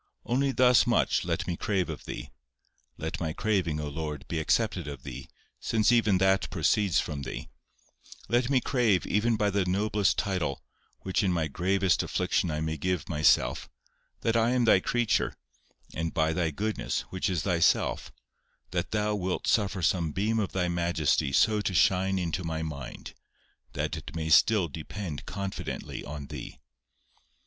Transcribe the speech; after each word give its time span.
Only 0.25 0.51
thus 0.51 0.87
much 0.87 1.23
let 1.25 1.45
me 1.45 1.55
crave 1.55 1.87
of 1.87 2.05
Thee, 2.05 2.31
(let 2.97 3.19
my 3.19 3.33
craving, 3.33 3.79
O 3.79 3.87
Lord, 3.87 4.27
be 4.27 4.39
accepted 4.39 4.87
of 4.87 5.03
Thee, 5.03 5.29
since 5.59 5.91
even 5.91 6.17
that 6.17 6.49
proceeds 6.49 6.99
from 6.99 7.21
Thee,) 7.21 7.49
let 8.27 8.49
me 8.49 8.59
crave, 8.61 9.05
even 9.05 9.35
by 9.35 9.51
the 9.51 9.63
noblest 9.63 10.17
title, 10.17 10.63
which 11.01 11.21
in 11.21 11.31
my 11.31 11.47
greatest 11.47 12.01
affliction 12.01 12.49
I 12.49 12.61
may 12.61 12.77
give 12.77 13.07
myself, 13.09 13.69
that 14.21 14.35
I 14.35 14.49
am 14.53 14.65
Thy 14.65 14.79
creature, 14.79 15.35
and 15.93 16.11
by 16.11 16.33
Thy 16.33 16.49
goodness 16.49 17.01
(which 17.11 17.29
is 17.29 17.43
Thyself) 17.43 18.11
that 18.71 18.89
Thou 18.89 19.13
wilt 19.13 19.45
suffer 19.45 19.83
some 19.83 20.13
beam 20.13 20.39
of 20.39 20.51
Thy 20.51 20.67
majesty 20.67 21.31
so 21.31 21.61
to 21.61 21.75
shine 21.75 22.17
into 22.17 22.43
my 22.43 22.63
mind, 22.63 23.13
that 23.73 23.95
it 23.95 24.15
may 24.15 24.29
still 24.29 24.67
depend 24.67 25.27
confidently 25.27 26.03
on 26.03 26.25
Thee." 26.25 26.57